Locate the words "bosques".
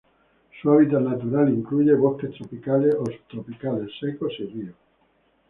1.93-2.33